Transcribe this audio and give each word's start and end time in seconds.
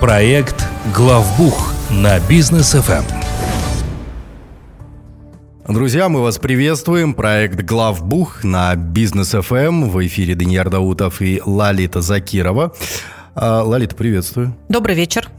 Проект 0.00 0.66
«Главбух» 0.94 1.72
на 1.88 2.20
Business 2.28 2.72
FM. 2.72 3.04
Друзья, 5.66 6.10
мы 6.10 6.20
вас 6.20 6.36
приветствуем. 6.36 7.14
Проект 7.14 7.62
«Главбух» 7.62 8.44
на 8.44 8.76
Business 8.76 9.30
FM. 9.30 9.88
В 9.88 10.06
эфире 10.06 10.34
Даниил 10.34 10.68
Даутов 10.68 11.22
и 11.22 11.40
Лалита 11.42 12.02
Закирова. 12.02 12.74
А, 13.34 13.62
Лалита, 13.62 13.96
приветствую. 13.96 14.54
Добрый 14.68 14.94
вечер. 14.94 15.30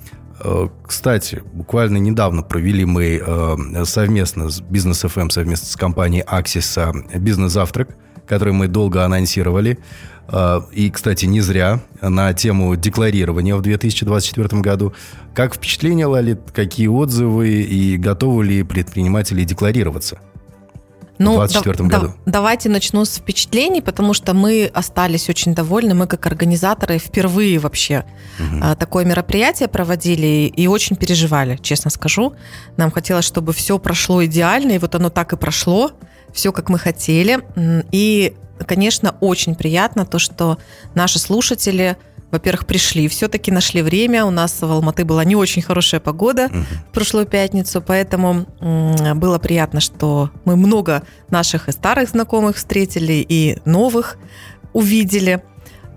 Э, 0.44 0.68
кстати, 0.84 1.44
буквально 1.54 1.98
недавно 1.98 2.42
провели 2.42 2.86
мы 2.86 3.22
э, 3.24 3.86
совместно 3.86 4.50
с 4.50 4.62
Business 4.62 5.02
FM, 5.02 5.30
совместно 5.30 5.68
с 5.68 5.76
компанией 5.76 6.24
Аксис 6.26 6.76
бизнес-завтрак, 7.14 7.96
который 8.26 8.54
мы 8.54 8.68
долго 8.68 9.06
анонсировали. 9.06 9.78
Э, 10.28 10.62
и, 10.72 10.90
кстати, 10.90 11.26
не 11.26 11.42
зря 11.42 11.82
на 12.02 12.34
тему 12.34 12.76
декларирования 12.76 13.56
в 13.56 13.62
2024 13.62 14.62
году. 14.62 14.94
Как 15.34 15.56
впечатление, 15.56 16.06
Лалит, 16.06 16.52
какие 16.54 16.88
отзывы 16.88 17.50
и 17.50 17.98
готовы 17.98 18.46
ли 18.46 18.64
предприниматели 18.64 19.44
декларироваться? 19.44 20.20
Ну, 21.18 21.36
в 21.36 21.48
2024 21.48 21.90
да, 21.90 21.98
году. 21.98 22.14
Да, 22.26 22.32
давайте 22.32 22.68
начну 22.68 23.06
с 23.06 23.18
впечатлений, 23.18 23.82
потому 23.82 24.14
что 24.14 24.34
мы 24.34 24.70
остались 24.74 25.30
очень 25.30 25.56
довольны. 25.56 25.94
Мы 25.94 26.08
как 26.08 26.26
организаторы 26.26 26.98
впервые 26.98 27.58
вообще 27.60 28.04
угу. 28.38 28.76
такое 28.78 29.06
мероприятие 29.06 29.70
проводили 29.70 30.52
и 30.54 30.68
очень 30.68 30.98
переживали, 30.98 31.58
честно 31.62 31.90
скажу. 31.90 32.34
Нам 32.76 32.92
хотелось, 32.92 33.24
чтобы 33.24 33.54
все 33.54 33.80
прошло 33.80 34.26
идеально, 34.26 34.74
и 34.74 34.78
вот 34.78 34.94
оно 34.96 35.10
так 35.10 35.32
и 35.32 35.38
прошло, 35.38 35.92
все 36.34 36.52
как 36.52 36.68
мы 36.70 36.78
хотели. 36.78 37.40
И 37.92 38.36
конечно, 38.66 39.16
очень 39.20 39.56
приятно 39.56 40.06
то, 40.06 40.20
что 40.20 40.58
наши 40.94 41.20
слушатели, 41.20 41.98
во-первых, 42.32 42.66
пришли, 42.66 43.08
все-таки 43.08 43.52
нашли 43.52 43.82
время. 43.82 44.26
У 44.26 44.30
нас 44.32 44.62
в 44.62 44.72
Алматы 44.72 45.06
была 45.06 45.24
не 45.24 45.36
очень 45.36 45.62
хорошая 45.62 46.00
погода 46.00 46.50
в 46.90 46.94
прошлую 46.94 47.26
пятницу, 47.26 47.82
поэтому 47.82 48.46
было 49.16 49.40
приятно, 49.40 49.80
что 49.80 50.32
мы 50.44 50.56
много 50.56 51.04
наших 51.30 51.70
и 51.70 51.72
старых 51.72 52.10
знакомых 52.10 52.58
встретили, 52.58 53.26
и 53.28 53.60
новых 53.66 54.18
увидели, 54.74 55.44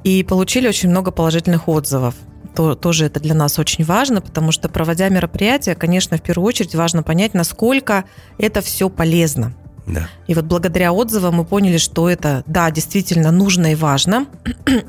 и 0.05 0.22
получили 0.22 0.68
очень 0.68 0.90
много 0.90 1.11
положительных 1.11 1.68
отзывов. 1.68 2.14
То, 2.55 2.74
тоже 2.74 3.06
это 3.06 3.20
для 3.20 3.34
нас 3.34 3.58
очень 3.58 3.84
важно, 3.84 4.20
потому 4.20 4.52
что 4.52 4.68
проводя 4.68 5.08
мероприятие, 5.08 5.74
конечно, 5.74 6.16
в 6.16 6.22
первую 6.22 6.46
очередь 6.46 6.74
важно 6.74 7.02
понять, 7.02 7.34
насколько 7.34 8.05
это 8.38 8.61
все 8.62 8.88
полезно. 8.88 9.55
Да. 9.89 10.08
И 10.27 10.34
вот 10.34 10.44
благодаря 10.44 10.92
отзывам 10.92 11.36
мы 11.36 11.44
поняли, 11.44 11.78
что 11.78 12.08
это, 12.08 12.42
да, 12.47 12.70
действительно 12.70 13.31
нужно 13.31 13.72
и 13.72 13.75
важно. 13.75 14.27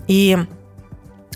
И 0.08 0.38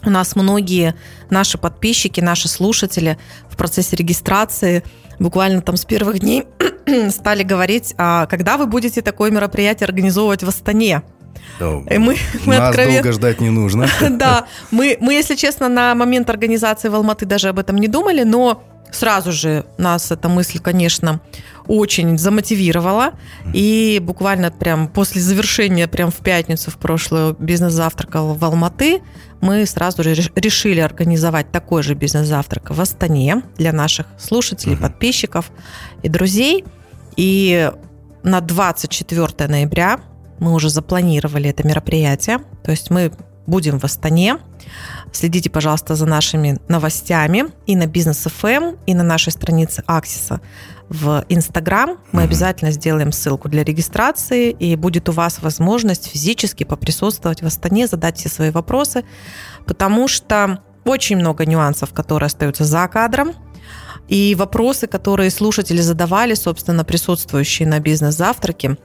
у 0.06 0.10
нас 0.10 0.36
многие 0.36 0.96
наши 1.30 1.58
подписчики, 1.58 2.20
наши 2.20 2.48
слушатели 2.48 3.18
в 3.50 3.56
процессе 3.56 3.96
регистрации 3.96 4.84
буквально 5.20 5.62
там 5.62 5.78
с 5.78 5.86
первых 5.86 6.20
дней 6.20 6.46
стали 7.10 7.44
говорить, 7.44 7.94
а 7.98 8.26
когда 8.26 8.58
вы 8.58 8.66
будете 8.66 9.02
такое 9.02 9.32
мероприятие 9.32 9.86
организовывать 9.86 10.44
в 10.44 10.50
Астане? 10.50 11.04
И 11.60 11.98
мы, 11.98 12.18
мы 12.46 12.58
Нас 12.58 12.70
откровен... 12.70 12.94
долго 12.94 13.12
ждать 13.12 13.40
не 13.40 13.50
нужно. 13.50 13.88
да, 14.10 14.46
мы, 14.72 14.98
мы, 15.00 15.14
если 15.14 15.36
честно, 15.36 15.70
на 15.70 15.94
момент 15.94 16.30
организации 16.30 16.90
в 16.90 16.96
Алматы 16.96 17.26
даже 17.26 17.50
об 17.50 17.60
этом 17.60 17.78
не 17.78 17.88
думали, 17.88 18.24
но 18.24 18.64
сразу 18.92 19.32
же 19.32 19.66
нас 19.78 20.12
эта 20.12 20.30
мысль, 20.30 20.60
конечно, 20.60 21.22
очень 21.68 22.18
замотивировала. 22.18 23.14
И 23.54 24.00
буквально 24.02 24.52
прям 24.52 24.88
после 24.88 25.22
завершения, 25.22 25.88
прям 25.88 26.12
в 26.12 26.18
пятницу 26.18 26.72
в 26.72 26.78
прошлую 26.78 27.36
бизнес-завтрака 27.40 28.22
в 28.22 28.44
Алматы, 28.44 29.02
мы 29.42 29.66
сразу 29.66 30.04
же 30.04 30.14
решили 30.14 30.80
организовать 30.80 31.52
такой 31.52 31.84
же 31.84 31.96
бизнес-завтрак 31.96 32.72
в 32.72 32.80
Астане 32.80 33.44
для 33.58 33.74
наших 33.74 34.08
слушателей, 34.18 34.78
подписчиков 34.78 35.52
и 36.02 36.10
друзей. 36.10 36.64
И 37.18 37.72
на 38.24 38.42
24 38.42 39.50
ноября 39.50 40.00
мы 40.40 40.54
уже 40.54 40.70
запланировали 40.70 41.50
это 41.50 41.68
мероприятие. 41.68 42.40
То 42.64 42.72
есть 42.72 42.90
мы 42.90 43.12
будем 43.46 43.80
в 43.80 43.84
Астане. 43.84 44.38
Следите, 45.12 45.50
пожалуйста, 45.50 45.96
за 45.96 46.06
нашими 46.06 46.58
новостями 46.68 47.46
и 47.66 47.76
на 47.76 47.88
Бизнес 47.88 48.26
ФМ, 48.26 48.76
и 48.86 48.94
на 48.94 49.04
нашей 49.04 49.32
странице 49.32 49.84
Аксиса 49.86 50.42
в 50.94 51.26
Инстаграм. 51.28 51.98
Мы 52.12 52.22
mm 52.22 52.26
обязательно 52.26 52.72
сделаем 52.72 53.12
ссылку 53.12 53.50
для 53.50 53.64
регистрации, 53.64 54.52
и 54.52 54.76
будет 54.76 55.10
у 55.10 55.12
вас 55.12 55.42
возможность 55.42 56.08
физически 56.08 56.64
поприсутствовать 56.64 57.42
в 57.42 57.46
Астане, 57.46 57.88
задать 57.88 58.18
все 58.18 58.30
свои 58.30 58.52
вопросы, 58.52 59.04
потому 59.66 60.08
что 60.08 60.64
очень 60.86 61.18
много 61.18 61.46
нюансов, 61.46 61.94
которые 61.94 62.28
остаются 62.28 62.64
за 62.64 62.88
кадром. 62.88 63.34
И 64.08 64.36
вопросы, 64.36 64.88
которые 64.88 65.32
слушатели 65.32 65.82
задавали, 65.82 66.34
собственно, 66.34 66.84
присутствующие 66.84 67.68
на 67.68 67.80
бизнес-завтраке, 67.80 68.78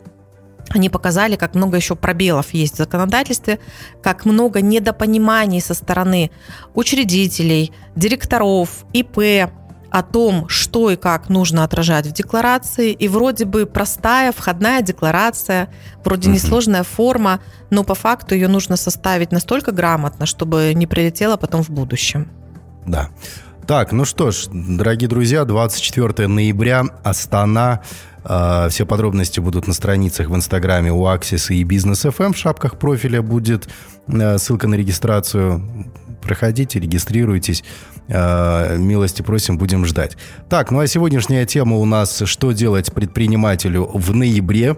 они 0.71 0.91
показали, 0.91 1.37
как 1.37 1.55
много 1.55 1.77
еще 1.77 1.97
пробелов 1.97 2.53
есть 2.53 2.75
в 2.75 2.79
законодательстве, 2.79 3.59
как 4.03 4.25
много 4.25 4.61
недопониманий 4.61 5.61
со 5.61 5.75
стороны 5.75 6.31
учредителей, 6.75 7.73
директоров, 7.97 8.85
ИП 8.93 9.51
о 9.91 10.03
том, 10.03 10.49
что 10.49 10.91
и 10.91 10.97
как 10.97 11.29
нужно 11.29 11.65
отражать 11.65 12.07
в 12.07 12.13
декларации. 12.13 12.93
И 12.93 13.09
вроде 13.09 13.45
бы 13.45 13.67
простая 13.67 14.33
входная 14.33 14.83
декларация, 14.83 15.69
вроде 16.05 16.31
несложная 16.31 16.83
форма, 16.83 17.41
но 17.71 17.85
по 17.85 17.95
факту 17.95 18.35
ее 18.35 18.49
нужно 18.49 18.77
составить 18.77 19.33
настолько 19.33 19.73
грамотно, 19.73 20.27
чтобы 20.27 20.73
не 20.75 20.87
прилетело 20.87 21.37
потом 21.37 21.63
в 21.63 21.71
будущем. 21.71 22.29
Да. 22.87 23.11
Так, 23.67 23.93
ну 23.93 24.07
что 24.07 24.31
ж, 24.31 24.47
дорогие 24.51 25.09
друзья, 25.09 25.45
24 25.45 26.27
ноября, 26.27 26.85
Астана. 27.05 27.83
Э, 28.25 28.69
все 28.71 28.87
подробности 28.87 29.41
будут 29.41 29.67
на 29.67 29.75
страницах 29.75 30.29
в 30.29 30.35
Инстаграме 30.35 30.91
у 30.91 31.05
Аксиса 31.07 31.53
и 31.53 31.63
Бизнес 31.65 32.01
ФМ. 32.01 32.33
В 32.33 32.39
шапках 32.39 32.79
профиля 32.79 33.21
будет 33.21 33.69
э, 34.07 34.39
ссылка 34.39 34.69
на 34.69 34.75
регистрацию. 34.75 35.93
Проходите, 36.23 36.81
регистрируйтесь. 36.81 37.63
Э, 38.09 38.77
милости 38.79 39.21
просим, 39.23 39.59
будем 39.59 39.85
ждать. 39.85 40.17
Так, 40.49 40.71
ну 40.71 40.81
а 40.81 40.87
сегодняшняя 40.87 41.45
тема 41.45 41.77
у 41.77 41.85
нас 41.85 42.23
«Что 42.25 42.53
делать 42.53 42.93
предпринимателю 42.93 43.85
в 43.93 44.15
ноябре?» 44.15 44.77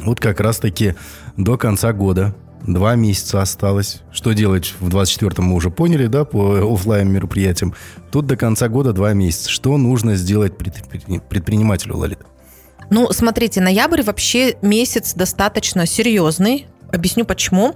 Вот 0.00 0.18
как 0.18 0.40
раз-таки 0.40 0.94
до 1.36 1.56
конца 1.56 1.92
года. 1.92 2.34
Два 2.66 2.94
месяца 2.94 3.42
осталось. 3.42 4.02
Что 4.12 4.32
делать 4.32 4.74
в 4.80 4.88
24-м 4.88 5.44
мы 5.44 5.54
уже 5.54 5.70
поняли, 5.70 6.06
да, 6.06 6.24
по 6.24 6.74
офлайн 6.74 7.10
мероприятиям. 7.10 7.74
Тут 8.10 8.26
до 8.26 8.36
конца 8.36 8.68
года 8.68 8.92
два 8.92 9.12
месяца. 9.12 9.50
Что 9.50 9.76
нужно 9.76 10.16
сделать 10.16 10.56
предпринимателю, 10.56 11.96
Лолита? 11.96 12.24
Ну, 12.90 13.10
смотрите, 13.12 13.60
ноябрь 13.60 14.02
вообще 14.02 14.56
месяц 14.62 15.14
достаточно 15.14 15.86
серьезный. 15.86 16.66
Объясню 16.92 17.24
почему. 17.24 17.74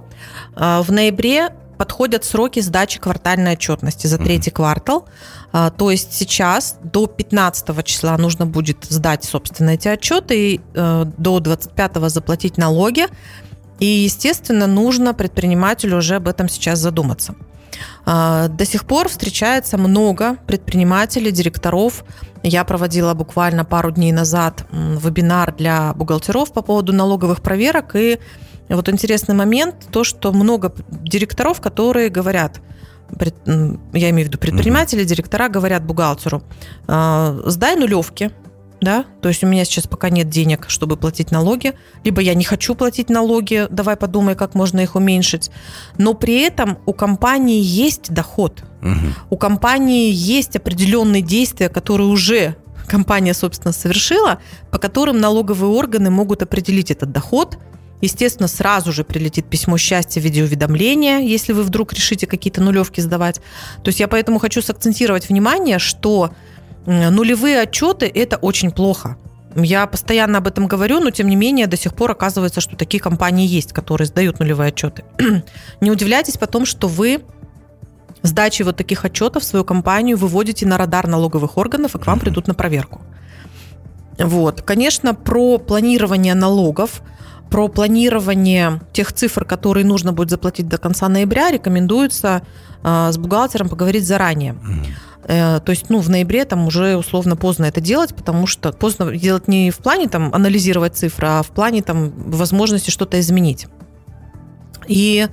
А, 0.55 0.81
в 0.83 0.91
ноябре 0.91 1.49
подходят 1.77 2.25
сроки 2.25 2.59
сдачи 2.59 2.99
квартальной 2.99 3.53
отчетности 3.53 4.07
за 4.07 4.17
третий 4.17 4.49
mm-hmm. 4.49 4.53
квартал. 4.53 5.05
А, 5.51 5.69
то 5.69 5.91
есть 5.91 6.13
сейчас 6.13 6.77
до 6.83 7.07
15 7.07 7.85
числа 7.85 8.17
нужно 8.17 8.45
будет 8.45 8.85
сдать, 8.85 9.23
собственно, 9.23 9.71
эти 9.71 9.87
отчеты 9.87 10.53
и 10.53 10.61
э, 10.73 11.05
до 11.17 11.39
25 11.39 11.95
заплатить 12.09 12.57
налоги. 12.57 13.05
И, 13.79 13.85
естественно, 13.85 14.67
нужно 14.67 15.13
предпринимателю 15.13 15.97
уже 15.97 16.15
об 16.15 16.27
этом 16.27 16.49
сейчас 16.49 16.79
задуматься. 16.79 17.35
А, 18.05 18.47
до 18.47 18.65
сих 18.65 18.85
пор 18.85 19.07
встречается 19.07 19.77
много 19.77 20.37
предпринимателей, 20.47 21.31
директоров. 21.31 22.03
Я 22.43 22.63
проводила 22.63 23.13
буквально 23.13 23.65
пару 23.65 23.91
дней 23.91 24.11
назад 24.11 24.65
вебинар 24.71 25.53
для 25.55 25.93
бухгалтеров 25.93 26.53
по 26.53 26.61
поводу 26.61 26.93
налоговых 26.93 27.41
проверок. 27.41 27.95
И 27.95 28.19
вот 28.75 28.89
интересный 28.89 29.35
момент, 29.35 29.87
то, 29.91 30.03
что 30.03 30.31
много 30.31 30.73
директоров, 30.89 31.61
которые 31.61 32.09
говорят, 32.09 32.61
я 33.93 34.09
имею 34.09 34.27
в 34.27 34.29
виду 34.29 34.37
предприниматели, 34.37 35.03
директора 35.03 35.47
говорят 35.49 35.85
бухгалтеру, 35.85 36.43
«А, 36.87 37.39
сдай 37.45 37.75
нулевки, 37.75 38.31
да, 38.81 39.05
то 39.21 39.29
есть 39.29 39.43
у 39.43 39.47
меня 39.47 39.65
сейчас 39.65 39.87
пока 39.87 40.09
нет 40.09 40.29
денег, 40.29 40.65
чтобы 40.67 40.97
платить 40.97 41.31
налоги, 41.31 41.73
либо 42.03 42.21
я 42.21 42.33
не 42.33 42.43
хочу 42.43 42.75
платить 42.75 43.09
налоги, 43.09 43.67
давай 43.69 43.95
подумай, 43.95 44.35
как 44.35 44.53
можно 44.53 44.81
их 44.81 44.95
уменьшить, 44.95 45.49
но 45.97 46.13
при 46.13 46.41
этом 46.41 46.77
у 46.85 46.93
компании 46.93 47.61
есть 47.61 48.13
доход, 48.13 48.63
угу. 48.81 49.13
у 49.31 49.37
компании 49.37 50.11
есть 50.11 50.55
определенные 50.55 51.21
действия, 51.21 51.69
которые 51.69 52.07
уже 52.07 52.55
компания, 52.87 53.33
собственно, 53.33 53.73
совершила, 53.73 54.39
по 54.71 54.77
которым 54.77 55.19
налоговые 55.19 55.71
органы 55.71 56.09
могут 56.09 56.43
определить 56.43 56.91
этот 56.91 57.11
доход, 57.11 57.57
Естественно, 58.01 58.47
сразу 58.47 58.91
же 58.91 59.03
прилетит 59.03 59.49
письмо 59.49 59.77
счастья 59.77 60.21
в 60.21 60.23
виде 60.23 60.43
уведомления, 60.43 61.19
если 61.19 61.53
вы 61.53 61.63
вдруг 61.63 61.93
решите 61.93 62.27
какие-то 62.27 62.61
нулевки 62.61 63.01
сдавать. 63.01 63.41
То 63.83 63.89
есть 63.89 63.99
я 63.99 64.07
поэтому 64.07 64.39
хочу 64.39 64.61
сакцентировать 64.61 65.29
внимание, 65.29 65.79
что 65.79 66.31
нулевые 66.85 67.61
отчеты– 67.61 68.11
это 68.13 68.37
очень 68.37 68.71
плохо. 68.71 69.17
Я 69.55 69.87
постоянно 69.87 70.37
об 70.37 70.47
этом 70.47 70.67
говорю, 70.67 70.99
но 70.99 71.09
тем 71.09 71.27
не 71.27 71.35
менее 71.35 71.65
до 71.65 71.77
сих 71.77 71.95
пор 71.95 72.11
оказывается, 72.11 72.61
что 72.61 72.75
такие 72.75 73.01
компании 73.01 73.47
есть, 73.47 73.73
которые 73.73 74.05
сдают 74.05 74.39
нулевые 74.39 74.69
отчеты. 74.69 75.03
Не 75.81 75.89
удивляйтесь 75.89 76.37
потом, 76.37 76.67
что 76.67 76.87
вы 76.87 77.23
сдачи 78.21 78.61
вот 78.61 78.77
таких 78.77 79.03
отчетов 79.03 79.43
свою 79.43 79.65
компанию 79.65 80.17
выводите 80.17 80.67
на 80.67 80.77
радар 80.77 81.07
налоговых 81.07 81.57
органов, 81.57 81.95
и 81.95 81.99
к 81.99 82.05
вам 82.05 82.19
придут 82.19 82.47
на 82.47 82.53
проверку. 82.53 83.01
Вот. 84.19 84.61
Конечно, 84.61 85.15
про 85.15 85.57
планирование 85.57 86.35
налогов, 86.35 87.01
про 87.49 87.67
планирование 87.67 88.81
тех 88.93 89.13
цифр, 89.13 89.45
которые 89.45 89.85
нужно 89.85 90.13
будет 90.13 90.29
заплатить 90.29 90.67
до 90.67 90.77
конца 90.77 91.07
ноября, 91.09 91.51
рекомендуется 91.51 92.41
э, 92.83 93.11
с 93.11 93.17
бухгалтером 93.17 93.69
поговорить 93.69 94.05
заранее. 94.05 94.55
Э, 95.23 95.59
то 95.59 95.71
есть, 95.71 95.89
ну, 95.89 95.99
в 95.99 96.09
ноябре 96.09 96.45
там 96.45 96.67
уже 96.67 96.95
условно 96.95 97.35
поздно 97.35 97.65
это 97.65 97.81
делать, 97.81 98.15
потому 98.15 98.47
что 98.47 98.71
поздно 98.71 99.15
делать 99.15 99.47
не 99.47 99.71
в 99.71 99.77
плане 99.77 100.07
там 100.07 100.33
анализировать 100.33 100.95
цифры, 100.95 101.27
а 101.27 101.43
в 101.43 101.47
плане 101.47 101.81
там 101.81 102.11
возможности 102.15 102.89
что-то 102.89 103.19
изменить. 103.19 103.67
И 104.87 105.27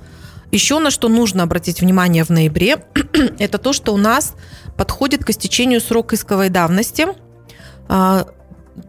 еще 0.51 0.79
на 0.79 0.91
что 0.91 1.07
нужно 1.09 1.43
обратить 1.43 1.81
внимание 1.81 2.23
в 2.23 2.29
ноябре, 2.29 2.83
это 3.39 3.57
то, 3.57 3.73
что 3.73 3.93
у 3.93 3.97
нас 3.97 4.35
подходит 4.77 5.23
к 5.23 5.29
истечению 5.29 5.81
срок 5.81 6.13
исковой 6.13 6.49
давности. 6.49 7.07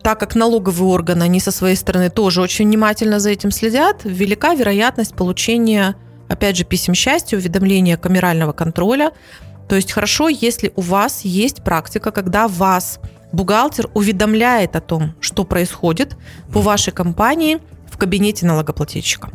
Так 0.03 0.19
как 0.21 0.35
налоговые 0.35 0.89
органы, 0.89 1.23
они 1.23 1.41
со 1.41 1.51
своей 1.51 1.77
стороны 1.77 2.11
тоже 2.11 2.41
очень 2.41 2.67
внимательно 2.67 3.21
за 3.21 3.31
этим 3.31 3.51
следят, 3.51 4.01
велика 4.05 4.55
вероятность 4.55 5.15
получения, 5.15 5.95
опять 6.29 6.57
же, 6.57 6.65
писем 6.65 6.95
счастья, 6.95 7.37
уведомления 7.37 7.97
камерального 7.97 8.53
контроля. 8.53 9.13
То 9.69 9.77
есть 9.77 9.93
хорошо, 9.93 10.29
если 10.29 10.73
у 10.77 10.81
вас 10.81 11.23
есть 11.25 11.63
практика, 11.63 12.11
когда 12.11 12.49
вас 12.49 13.01
бухгалтер 13.33 13.89
уведомляет 13.95 14.77
о 14.77 14.81
том, 14.81 15.15
что 15.21 15.45
происходит 15.45 16.17
по 16.53 16.61
вашей 16.61 16.93
компании 16.93 17.59
в 17.91 17.97
кабинете 17.97 18.47
налогоплательщика. 18.47 19.31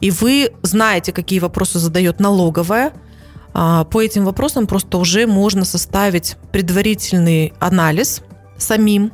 И 0.00 0.10
вы 0.10 0.52
знаете, 0.62 1.12
какие 1.12 1.38
вопросы 1.40 1.78
задает 1.78 2.20
налоговая, 2.20 2.92
а, 3.52 3.84
по 3.84 4.02
этим 4.02 4.24
вопросам 4.24 4.66
просто 4.66 4.98
уже 4.98 5.26
можно 5.26 5.64
составить 5.64 6.36
предварительный 6.52 7.52
анализ 7.58 8.22
самим 8.56 9.12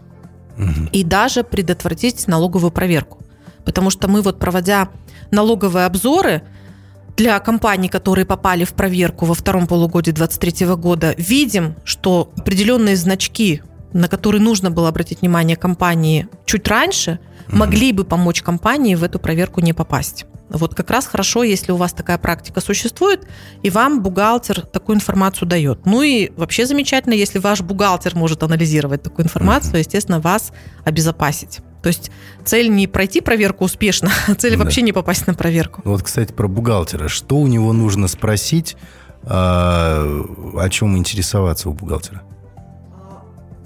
угу. 0.56 0.88
и 0.93 1.05
даже 1.05 1.44
предотвратить 1.44 2.26
налоговую 2.29 2.70
проверку. 2.70 3.19
Потому 3.64 3.91
что 3.91 4.08
мы 4.08 4.23
вот 4.23 4.38
проводя 4.38 4.88
налоговые 5.31 5.87
обзоры 5.87 6.43
для 7.17 7.38
компаний, 7.41 7.88
которые 7.88 8.26
попали 8.26 8.64
в 8.64 8.75
проверку 8.75 9.25
во 9.25 9.35
втором 9.35 9.67
полугодии 9.67 10.12
2023 10.12 10.67
года, 10.76 11.14
видим, 11.17 11.75
что 11.85 12.31
определенные 12.37 12.97
значки, 12.97 13.62
на 13.93 14.08
которые 14.08 14.43
нужно 14.43 14.70
было 14.70 14.88
обратить 14.88 15.23
внимание 15.23 15.56
компании 15.56 16.29
чуть 16.44 16.69
раньше, 16.69 17.19
угу. 17.49 17.56
могли 17.56 17.93
бы 17.93 18.05
помочь 18.05 18.43
компании 18.43 18.94
в 18.94 19.03
эту 19.03 19.19
проверку 19.19 19.61
не 19.61 19.73
попасть. 19.73 20.26
Вот 20.48 20.75
как 20.75 20.90
раз 20.90 21.06
хорошо, 21.06 21.43
если 21.43 21.72
у 21.72 21.76
вас 21.76 21.93
такая 21.93 22.19
практика 22.19 22.60
существует, 22.60 23.26
и 23.62 23.70
вам 23.70 24.02
бухгалтер 24.02 24.62
такую 24.62 24.96
информацию 24.96 25.48
дает. 25.48 25.84
Ну 25.87 26.02
и 26.02 26.31
вообще 26.37 26.66
замечательно, 26.66 27.14
если 27.14 27.38
ваш 27.38 27.62
бухгалтер 27.62 28.14
может 28.14 28.43
анализировать 28.43 29.02
такую 29.02 29.26
информацию, 29.26 29.78
естественно, 29.78 30.20
вас 30.20 30.52
обезопасить. 30.84 31.60
То 31.82 31.88
есть 31.88 32.10
цель 32.44 32.69
не 32.69 32.87
пройти 32.87 33.20
проверку 33.20 33.64
успешно, 33.64 34.10
а 34.28 34.34
цель 34.34 34.56
да. 34.56 34.64
вообще 34.64 34.82
не 34.82 34.93
попасть 34.93 35.26
на 35.26 35.34
проверку. 35.34 35.82
Вот, 35.84 36.02
кстати, 36.02 36.32
про 36.32 36.48
бухгалтера. 36.48 37.08
Что 37.08 37.37
у 37.37 37.46
него 37.46 37.72
нужно 37.72 38.08
спросить, 38.08 38.76
а, 39.25 40.04
о 40.56 40.69
чем 40.69 40.96
интересоваться 40.96 41.69
у 41.69 41.72
бухгалтера? 41.72 42.22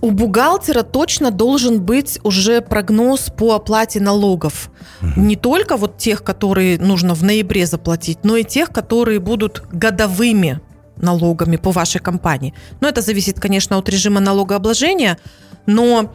У 0.01 0.11
бухгалтера 0.11 0.83
точно 0.83 1.31
должен 1.31 1.81
быть 1.81 2.19
уже 2.23 2.61
прогноз 2.63 3.31
по 3.37 3.55
оплате 3.55 4.01
налогов. 4.01 4.71
Угу. 5.03 5.21
Не 5.21 5.37
только 5.37 5.77
вот 5.77 5.99
тех, 5.99 6.23
которые 6.25 6.79
нужно 6.79 7.15
в 7.15 7.23
ноябре 7.23 7.67
заплатить, 7.67 8.19
но 8.23 8.37
и 8.37 8.45
тех, 8.45 8.71
которые 8.71 9.21
будут 9.21 9.63
годовыми 9.73 10.61
налогами 10.97 11.57
по 11.57 11.71
вашей 11.71 12.01
компании. 12.01 12.55
Но 12.81 12.89
это 12.89 13.01
зависит, 13.03 13.41
конечно, 13.41 13.77
от 13.79 13.89
режима 13.89 14.21
налогообложения, 14.21 15.19
но 15.67 16.13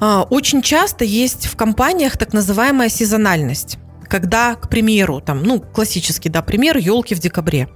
а, 0.00 0.22
очень 0.30 0.62
часто 0.62 1.04
есть 1.04 1.46
в 1.46 1.56
компаниях 1.56 2.16
так 2.16 2.32
называемая 2.32 2.88
сезональность, 2.88 3.78
когда, 4.14 4.54
к 4.54 4.68
примеру, 4.68 5.20
там, 5.20 5.42
ну, 5.42 5.58
классический, 5.58 6.28
да, 6.28 6.40
пример, 6.40 6.76
елки 6.76 7.16
в 7.16 7.18
декабре. 7.18 7.68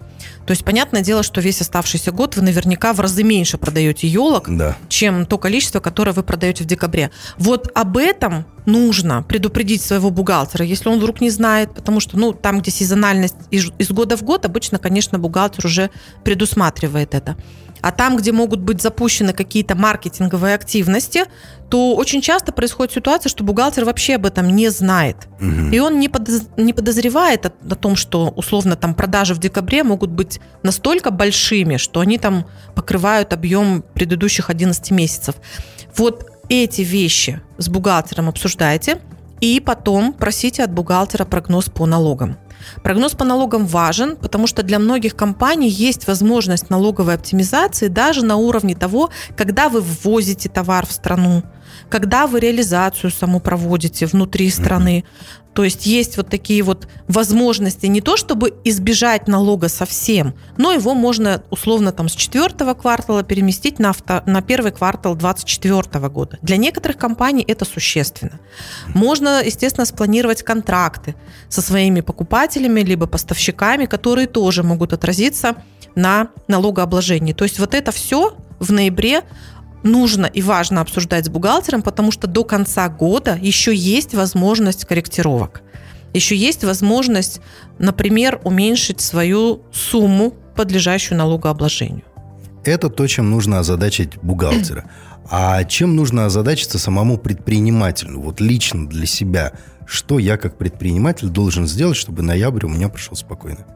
То 0.47 0.53
есть, 0.53 0.65
понятное 0.65 1.01
дело, 1.01 1.25
что 1.25 1.41
весь 1.41 1.61
оставшийся 1.61 2.13
год 2.13 2.37
вы 2.37 2.43
наверняка 2.43 2.93
в 2.93 3.01
разы 3.01 3.25
меньше 3.25 3.59
продаете 3.59 4.07
елок, 4.07 4.45
да. 4.49 4.77
чем 4.89 5.27
то 5.27 5.37
количество, 5.37 5.81
которое 5.81 6.13
вы 6.13 6.23
продаете 6.23 6.63
в 6.63 6.69
декабре. 6.69 7.11
Вот 7.39 7.73
об 7.75 7.97
этом 7.97 8.47
нужно 8.67 9.25
предупредить 9.25 9.83
своего 9.83 10.11
бухгалтера, 10.11 10.65
если 10.65 10.89
он 10.89 10.99
вдруг 10.99 11.21
не 11.21 11.31
знает, 11.31 11.75
потому 11.75 11.99
что, 11.99 12.17
ну, 12.17 12.33
там, 12.33 12.61
где 12.61 12.71
сезональность 12.71 13.35
из, 13.51 13.73
из 13.77 13.91
года 13.91 14.17
в 14.17 14.23
год, 14.23 14.45
обычно, 14.45 14.79
конечно, 14.79 15.19
бухгалтер 15.19 15.67
уже 15.67 15.91
предусматривает 16.23 17.17
это. 17.17 17.37
А 17.81 17.93
там, 17.93 18.17
где 18.17 18.33
могут 18.33 18.61
быть 18.61 18.83
запущены 18.83 19.33
какие-то 19.33 19.75
маркетинговые 19.75 20.55
активности, 20.55 21.25
то 21.69 21.95
очень 21.95 22.21
часто 22.21 22.53
происходит 22.53 22.95
ситуация, 22.95 23.31
что 23.31 23.45
бухгалтер 23.45 23.85
вообще 23.85 24.15
об 24.15 24.27
этом 24.27 24.49
не 24.49 24.71
знает. 24.71 25.17
Угу. 25.41 25.71
И 25.73 25.79
он 25.79 25.99
не, 25.99 26.09
подоз... 26.09 26.43
не 26.57 26.73
подозревает 26.73 27.47
о, 27.47 27.53
о 27.71 27.75
том, 27.75 27.97
что 27.97 28.33
условно 28.37 28.77
там 28.77 28.95
продажи 28.95 29.35
в 29.35 29.39
декабре 29.39 29.85
могут 29.85 30.11
быть 30.11 30.41
настолько 30.63 31.11
большими, 31.11 31.77
что 31.77 32.01
они 32.01 32.19
там 32.19 32.47
покрывают 32.75 33.33
объем 33.33 33.85
предыдущих 33.95 34.51
11 34.51 34.91
месяцев. 34.91 35.37
Вот 35.97 36.31
эти 36.49 36.83
вещи 36.83 37.41
с 37.59 37.69
бухгалтером 37.69 38.29
обсуждайте 38.29 39.01
и 39.41 39.61
потом 39.61 40.13
просите 40.13 40.65
от 40.65 40.73
бухгалтера 40.73 41.25
прогноз 41.25 41.67
по 41.67 41.87
налогам. 41.87 42.39
Прогноз 42.83 43.15
по 43.15 43.25
налогам 43.25 43.67
важен, 43.67 44.17
потому 44.17 44.47
что 44.47 44.63
для 44.63 44.79
многих 44.79 45.17
компаний 45.17 45.69
есть 45.69 46.07
возможность 46.07 46.71
налоговой 46.71 47.15
оптимизации 47.15 47.89
даже 47.89 48.25
на 48.25 48.37
уровне 48.37 48.75
того, 48.75 49.11
когда 49.37 49.69
вы 49.69 49.81
ввозите 49.81 50.49
товар 50.49 50.87
в 50.87 50.93
страну, 50.93 51.43
когда 51.89 52.27
вы 52.27 52.41
реализацию 52.41 53.11
саму 53.11 53.41
проводите 53.41 54.07
внутри 54.07 54.51
страны. 54.51 55.05
То 55.55 55.65
есть 55.65 55.87
есть 55.87 56.17
вот 56.17 56.29
такие 56.29 56.63
вот 56.63 56.87
возможности 57.09 57.87
не 57.87 58.01
то, 58.01 58.17
чтобы 58.17 58.55
избежать 58.63 59.27
налога 59.27 59.69
совсем, 59.69 60.35
но 60.57 60.71
его 60.71 60.95
можно 60.95 61.43
условно 61.51 61.91
там 61.91 62.09
с 62.09 62.13
четвертого 62.13 62.75
квартала 62.75 63.25
переместить 63.25 63.81
на, 63.81 63.91
авто, 63.91 64.23
на 64.27 64.41
первый 64.41 64.71
квартал 64.71 65.17
2024 65.17 66.09
года. 66.11 66.39
Для 66.43 66.59
некоторых 66.59 66.97
компаний 66.97 67.45
это 67.47 67.65
существенно. 67.65 68.39
Можно, 68.95 69.43
естественно, 69.45 69.85
спланировать 69.85 70.45
контракты 70.45 71.17
со 71.49 71.61
своими 71.61 72.03
покупателями 72.03 72.83
либо 72.83 73.09
поставщиками, 73.09 73.87
которые 73.87 74.29
тоже 74.29 74.63
могут 74.63 74.93
отразиться 74.93 75.57
на 75.97 76.29
налогообложении. 76.47 77.33
То 77.33 77.43
есть 77.43 77.59
вот 77.59 77.75
это 77.75 77.91
все 77.91 78.37
в 78.61 78.73
ноябре 78.73 79.23
нужно 79.83 80.27
и 80.27 80.43
важно 80.43 80.81
обсуждать 80.81 81.27
с 81.27 81.29
бухгалтером, 81.29 81.83
потому 81.83 82.11
что 82.11 82.27
до 82.27 82.45
конца 82.45 82.89
года 82.89 83.39
еще 83.41 83.75
есть 83.75 84.15
возможность 84.15 84.85
корректировок. 84.85 85.63
Еще 86.15 86.37
есть 86.37 86.65
возможность, 86.65 87.41
например, 87.79 88.41
уменьшить 88.45 89.01
свою 89.01 89.63
сумму, 89.73 90.35
подлежащую 90.57 91.19
налогообложению. 91.19 92.03
Это 92.65 92.89
то, 92.89 93.07
чем 93.07 93.31
нужно 93.31 93.61
озадачить 93.61 94.19
бухгалтера. 94.23 94.85
А 95.31 95.63
чем 95.65 95.95
нужно 95.95 96.25
озадачиться 96.25 96.79
самому 96.79 97.19
предпринимателю, 97.19 98.19
вот 98.19 98.41
лично 98.41 98.89
для 98.89 99.05
себя? 99.05 99.53
Что 99.87 100.19
я 100.19 100.39
как 100.39 100.57
предприниматель 100.57 101.29
должен 101.29 101.67
сделать, 101.67 101.99
чтобы 101.99 102.23
ноябрь 102.23 102.65
у 102.65 102.71
меня 102.71 102.89
прошел 102.89 103.15
спокойно? 103.15 103.67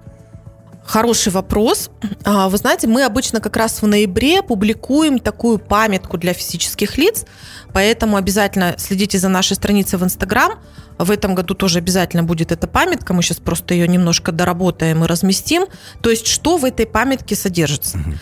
Хороший 0.84 1.32
вопрос. 1.32 1.90
А, 2.24 2.48
вы 2.48 2.56
знаете, 2.56 2.86
мы 2.86 3.04
обычно 3.04 3.40
как 3.40 3.56
раз 3.56 3.82
в 3.82 3.86
ноябре 3.86 4.42
публикуем 4.42 5.18
такую 5.18 5.58
памятку 5.58 6.18
для 6.18 6.32
физических 6.32 6.98
лиц, 6.98 7.24
поэтому 7.72 8.16
обязательно 8.16 8.74
следите 8.78 9.18
за 9.18 9.28
нашей 9.28 9.54
страницей 9.54 9.98
в 9.98 10.04
Инстаграм. 10.04 10.58
В 10.98 11.10
этом 11.10 11.34
году 11.34 11.54
тоже 11.54 11.78
обязательно 11.78 12.24
будет 12.24 12.52
эта 12.52 12.66
памятка. 12.66 13.14
Мы 13.14 13.22
сейчас 13.22 13.38
просто 13.38 13.74
ее 13.74 13.88
немножко 13.88 14.32
доработаем 14.32 15.04
и 15.04 15.06
разместим. 15.06 15.66
То 16.00 16.10
есть, 16.10 16.26
что 16.26 16.58
в 16.58 16.64
этой 16.64 16.86
памятке 16.86 17.34
содержится? 17.34 17.98
Угу. 17.98 18.12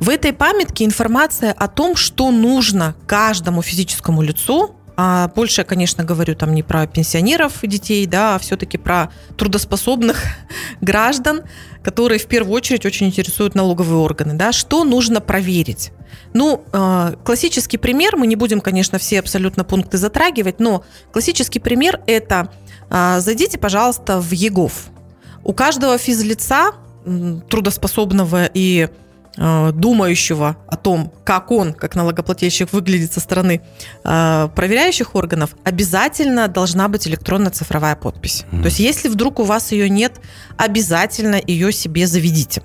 В 0.00 0.08
этой 0.08 0.32
памятке 0.32 0.84
информация 0.84 1.52
о 1.52 1.68
том, 1.68 1.96
что 1.96 2.30
нужно 2.30 2.94
каждому 3.06 3.62
физическому 3.62 4.22
лицу 4.22 4.76
а 5.02 5.28
больше 5.28 5.62
я, 5.62 5.64
конечно, 5.64 6.04
говорю 6.04 6.34
там 6.34 6.54
не 6.54 6.62
про 6.62 6.86
пенсионеров 6.86 7.64
и 7.64 7.66
детей, 7.66 8.04
да, 8.04 8.34
а 8.34 8.38
все-таки 8.38 8.76
про 8.76 9.10
трудоспособных 9.38 10.22
граждан, 10.82 11.40
которые 11.82 12.18
в 12.18 12.26
первую 12.26 12.54
очередь 12.54 12.84
очень 12.86 13.06
интересуют 13.06 13.54
налоговые 13.54 13.98
органы. 13.98 14.34
Да. 14.34 14.52
Что 14.52 14.84
нужно 14.84 15.20
проверить? 15.20 15.92
Ну, 16.32 16.64
э, 16.72 17.14
классический 17.24 17.78
пример, 17.78 18.16
мы 18.16 18.26
не 18.26 18.36
будем, 18.36 18.60
конечно, 18.60 18.98
все 18.98 19.18
абсолютно 19.18 19.64
пункты 19.64 19.98
затрагивать, 19.98 20.60
но 20.60 20.84
классический 21.12 21.58
пример– 21.58 22.00
это 22.06 22.52
э, 22.90 23.20
зайдите, 23.20 23.58
пожалуйста, 23.58 24.20
в 24.20 24.30
ЕГОВ. 24.32 24.90
У 25.42 25.52
каждого 25.52 25.96
физлица 25.98 26.72
трудоспособного 27.48 28.50
и 28.52 28.88
думающего 29.36 30.56
о 30.66 30.76
том, 30.76 31.12
как 31.24 31.50
он, 31.52 31.72
как 31.72 31.94
налогоплательщик, 31.94 32.72
выглядит 32.72 33.12
со 33.12 33.20
стороны 33.20 33.62
э, 34.04 34.48
проверяющих 34.54 35.14
органов, 35.14 35.54
обязательно 35.62 36.48
должна 36.48 36.88
быть 36.88 37.06
электронно-цифровая 37.06 37.94
подпись. 37.94 38.44
Mm. 38.50 38.58
То 38.58 38.64
есть, 38.66 38.80
если 38.80 39.08
вдруг 39.08 39.38
у 39.38 39.44
вас 39.44 39.70
ее 39.70 39.88
нет, 39.88 40.20
обязательно 40.56 41.40
ее 41.46 41.72
себе 41.72 42.08
заведите. 42.08 42.62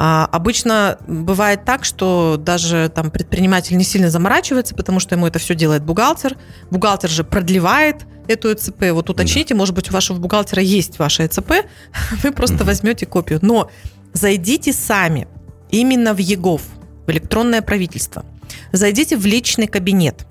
А, 0.00 0.28
обычно 0.30 0.98
бывает 1.06 1.64
так, 1.64 1.84
что 1.84 2.36
даже 2.38 2.90
там 2.94 3.10
предприниматель 3.10 3.76
не 3.76 3.84
сильно 3.84 4.10
заморачивается, 4.10 4.74
потому 4.74 5.00
что 5.00 5.16
ему 5.16 5.26
это 5.26 5.38
все 5.38 5.54
делает 5.54 5.84
бухгалтер. 5.84 6.36
Бухгалтер 6.70 7.10
же 7.10 7.24
продлевает 7.24 8.06
эту 8.28 8.52
ЭЦП. 8.52 8.92
Вот 8.92 9.10
уточните, 9.10 9.54
да. 9.54 9.58
может 9.58 9.74
быть, 9.74 9.90
у 9.90 9.92
вашего 9.92 10.18
бухгалтера 10.18 10.62
есть 10.62 10.98
ваша 10.98 11.26
ЭЦП, 11.26 11.52
вы 12.22 12.32
просто 12.32 12.64
возьмете 12.64 13.06
копию. 13.06 13.40
Но 13.42 13.70
зайдите 14.12 14.72
сами 14.72 15.26
именно 15.70 16.14
в 16.14 16.18
ЕГОВ, 16.18 16.62
в 17.06 17.10
электронное 17.10 17.62
правительство. 17.62 18.24
Зайдите 18.72 19.16
в 19.16 19.26
личный 19.26 19.66
кабинет 19.66 20.26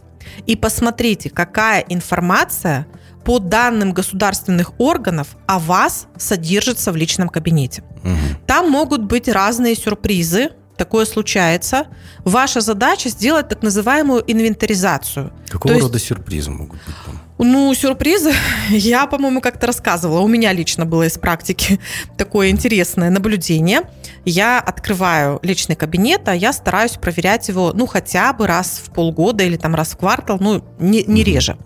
и 0.46 0.56
посмотрите, 0.56 1.30
какая 1.30 1.82
информация 1.90 2.88
по 3.24 3.40
данным 3.40 3.92
государственных 3.92 4.80
органов 4.80 5.36
о 5.48 5.60
вас 5.60 6.08
содержится 6.18 6.92
в 6.92 6.96
личном 6.96 7.30
кабинете. 7.30 7.84
Угу. 8.04 8.46
Там 8.46 8.72
могут 8.72 9.04
быть 9.04 9.28
разные 9.28 9.76
сюрпризы, 9.76 10.52
такое 10.78 11.06
случается. 11.06 11.88
Ваша 12.24 12.62
задача 12.62 13.10
сделать 13.10 13.50
так 13.50 13.64
называемую 13.64 14.24
инвентаризацию. 14.26 15.34
Какого 15.50 15.74
То 15.76 15.82
рода 15.82 15.96
есть, 15.96 16.06
сюрпризы 16.06 16.52
могут 16.52 16.80
быть 16.86 16.96
там? 17.06 17.17
Ну, 17.40 17.74
сюрпризы, 17.74 18.34
я, 18.70 19.06
по-моему, 19.06 19.42
как-то 19.42 19.68
рассказывала. 19.68 20.22
У 20.22 20.28
меня 20.28 20.54
лично 20.54 20.86
было 20.86 21.04
из 21.04 21.18
практики 21.18 21.80
такое 22.18 22.50
интересное 22.50 23.10
наблюдение. 23.10 23.82
Я 24.26 24.60
открываю 24.60 25.40
личный 25.44 25.76
кабинет, 25.76 26.28
а 26.28 26.36
я 26.36 26.52
стараюсь 26.52 26.94
проверять 26.94 27.48
его, 27.48 27.72
ну, 27.74 27.86
хотя 27.86 28.34
бы 28.34 28.48
раз 28.48 28.82
в 28.84 28.92
полгода 28.92 29.44
или 29.44 29.56
там 29.56 29.76
раз 29.76 29.90
в 29.90 29.98
квартал, 29.98 30.38
ну, 30.40 30.64
не, 30.80 31.04
не 31.04 31.24
реже. 31.24 31.58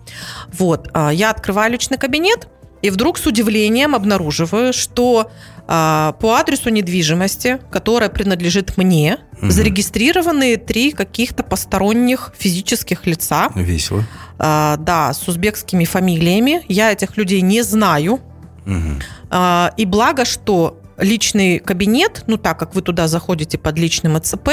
Вот, 0.52 0.88
а, 0.92 1.10
я 1.10 1.30
открываю 1.30 1.72
личный 1.72 1.98
кабинет, 1.98 2.48
и 2.82 2.90
вдруг 2.90 3.16
с 3.18 3.26
удивлением 3.26 3.94
обнаруживаю, 3.94 4.72
что 4.72 5.30
а, 5.68 6.12
по 6.20 6.34
адресу 6.34 6.68
недвижимости, 6.68 7.58
которая 7.70 8.08
принадлежит 8.08 8.76
мне, 8.76 9.18
угу. 9.40 9.50
зарегистрированы 9.50 10.56
три 10.56 10.90
каких-то 10.90 11.42
посторонних 11.44 12.34
физических 12.36 13.06
лица. 13.06 13.50
Весело. 13.54 14.04
А, 14.38 14.76
да, 14.78 15.14
с 15.14 15.26
узбекскими 15.28 15.84
фамилиями. 15.84 16.62
Я 16.68 16.92
этих 16.92 17.16
людей 17.16 17.40
не 17.40 17.62
знаю. 17.62 18.20
Угу. 18.66 19.00
А, 19.30 19.72
и 19.76 19.86
благо, 19.86 20.24
что 20.24 20.80
личный 20.98 21.60
кабинет, 21.60 22.24
ну 22.26 22.36
так 22.36 22.58
как 22.58 22.74
вы 22.74 22.82
туда 22.82 23.06
заходите 23.06 23.58
под 23.58 23.78
личным 23.78 24.18
ЭЦП, 24.18 24.50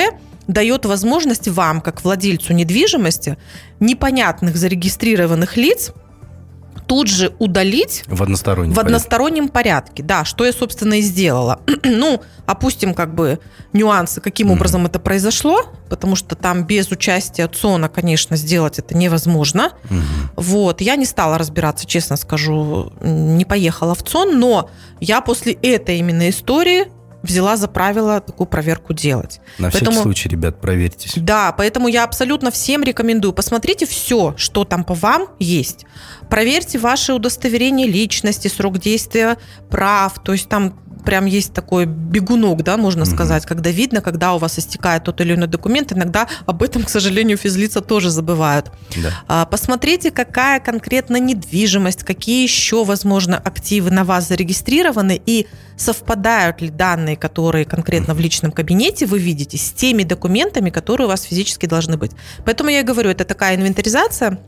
дает 0.48 0.86
возможность 0.86 1.48
вам, 1.48 1.82
как 1.82 2.04
владельцу 2.04 2.54
недвижимости, 2.54 3.38
непонятных 3.80 4.56
зарегистрированных 4.56 5.58
лиц 5.58 5.92
тут 6.90 7.08
же 7.08 7.34
удалить 7.38 8.04
в 8.08 8.24
одностороннем, 8.24 8.74
в 8.74 8.80
одностороннем 8.80 9.48
порядке. 9.48 10.00
порядке. 10.00 10.04
Да, 10.04 10.26
что 10.26 10.44
я, 10.44 10.52
собственно, 10.52 10.96
и 10.96 11.02
сделала. 11.02 11.62
ну, 11.84 12.22
опустим 12.48 12.96
как 12.96 13.14
бы 13.14 13.40
нюансы, 13.72 14.22
каким 14.22 14.50
mm-hmm. 14.50 14.54
образом 14.54 14.86
это 14.88 15.00
произошло, 15.00 15.66
потому 15.88 16.16
что 16.16 16.36
там 16.36 16.64
без 16.64 16.90
участия 16.90 17.48
ЦОНа, 17.48 17.90
конечно, 17.90 18.36
сделать 18.36 18.80
это 18.80 18.98
невозможно. 18.98 19.74
Mm-hmm. 19.84 20.02
Вот, 20.36 20.82
я 20.82 20.96
не 20.96 21.06
стала 21.06 21.38
разбираться, 21.38 21.86
честно 21.86 22.18
скажу, 22.18 22.92
не 23.02 23.46
поехала 23.46 23.94
в 23.94 24.02
ЦОН, 24.02 24.40
но 24.40 24.72
я 25.00 25.22
после 25.22 25.54
этой 25.54 26.00
именно 26.00 26.30
истории 26.30 26.88
взяла 27.24 27.58
за 27.58 27.68
правило 27.68 28.20
такую 28.20 28.48
проверку 28.48 28.94
делать. 28.94 29.42
На 29.58 29.70
поэтому, 29.70 29.92
всякий 29.92 30.04
случай, 30.04 30.30
ребят, 30.30 30.62
проверьтесь. 30.62 31.14
Да, 31.16 31.52
поэтому 31.52 31.88
я 31.88 32.04
абсолютно 32.04 32.52
всем 32.52 32.84
рекомендую. 32.84 33.34
Посмотрите 33.34 33.86
все, 33.86 34.34
что 34.38 34.64
там 34.64 34.84
по 34.84 34.94
вам 34.94 35.28
есть. 35.40 35.86
Проверьте 36.30 36.80
ваши 36.80 37.14
удостоверения 37.14 37.88
личности, 37.88 38.48
срок 38.48 38.80
действия 38.80 39.38
прав. 39.70 40.22
То 40.24 40.34
есть 40.34 40.50
там 40.50 40.80
прям 41.06 41.26
есть 41.26 41.54
такой 41.54 41.86
бегунок, 41.86 42.64
да, 42.64 42.78
можно 42.78 43.04
угу. 43.04 43.10
сказать, 43.10 43.46
когда 43.46 43.70
видно, 43.70 44.02
когда 44.02 44.34
у 44.34 44.38
вас 44.38 44.60
истекает 44.60 45.04
тот 45.04 45.22
или 45.22 45.34
иной 45.34 45.48
документ. 45.48 45.92
Иногда 45.92 46.28
об 46.46 46.64
этом, 46.64 46.84
к 46.84 46.90
сожалению, 46.90 47.38
физлица 47.38 47.82
тоже 47.82 48.10
забывают. 48.10 48.72
Да. 48.96 49.12
А, 49.28 49.46
посмотрите, 49.46 50.12
какая 50.12 50.60
конкретно 50.60 51.18
недвижимость, 51.18 52.04
какие 52.04 52.44
еще, 52.44 52.84
возможно, 52.84 53.38
активы 53.38 53.92
на 53.92 54.04
вас 54.04 54.28
зарегистрированы 54.28 55.22
и 55.26 55.48
совпадают 55.78 56.62
ли 56.62 56.70
данные, 56.70 57.16
которые 57.16 57.66
конкретно 57.66 58.14
в 58.14 58.20
личном 58.20 58.52
кабинете 58.52 59.06
вы 59.06 59.20
видите, 59.20 59.58
с 59.58 59.72
теми 59.72 60.04
документами, 60.04 60.70
которые 60.70 61.08
у 61.08 61.10
вас 61.10 61.24
физически 61.24 61.66
должны 61.66 61.98
быть. 61.98 62.12
Поэтому 62.46 62.70
я 62.70 62.82
и 62.82 62.84
говорю, 62.84 63.10
это 63.10 63.24
такая 63.24 63.56
инвентаризация, 63.56 64.40